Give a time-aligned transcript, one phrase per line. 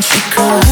[0.00, 0.67] she could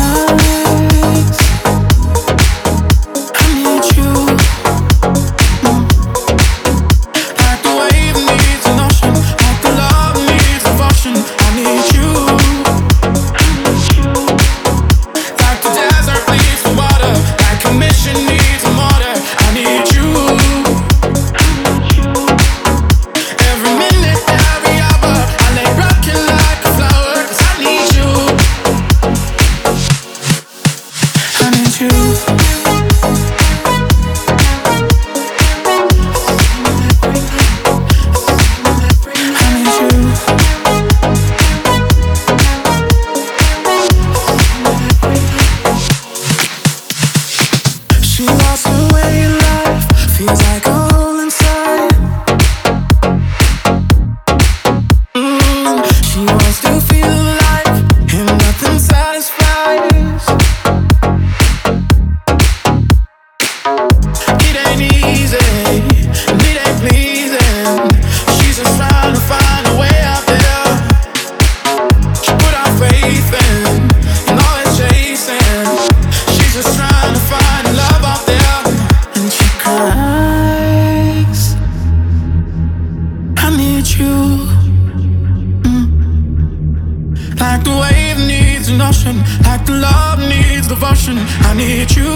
[87.47, 91.17] Like the wave needs an ocean, like the love needs devotion.
[91.49, 92.11] I need you.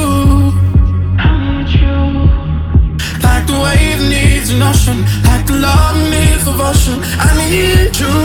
[1.17, 1.99] I need you.
[3.23, 6.99] Like the wave needs an ocean, like the love needs devotion.
[7.27, 8.17] I need you.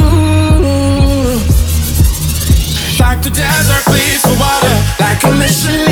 [3.00, 5.84] Like the desert pleads for water, like a mission